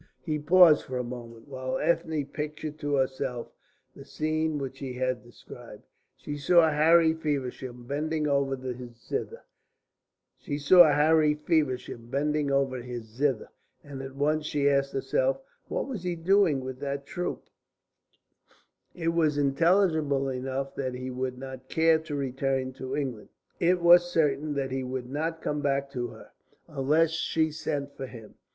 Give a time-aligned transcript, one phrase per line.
[0.23, 3.51] He paused for a moment, while Ethne pictured to herself
[3.95, 5.83] the scene which he had described.
[6.17, 9.43] She saw Harry Feversham bending over his zither,
[13.83, 17.47] and at once she asked herself, "What was he doing with that troupe?"
[18.95, 23.29] It was intelligible enough that he would not care to return to England.
[23.59, 26.31] It was certain that he would not come back to her,
[26.67, 28.33] unless she sent for him.